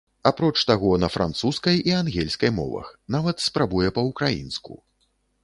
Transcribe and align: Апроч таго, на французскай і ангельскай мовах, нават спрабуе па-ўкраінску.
Апроч 0.27 0.53
таго, 0.69 0.93
на 1.03 1.09
французскай 1.15 1.77
і 1.89 1.93
ангельскай 1.99 2.51
мовах, 2.57 2.89
нават 3.17 3.45
спрабуе 3.45 3.93
па-ўкраінску. 4.01 4.73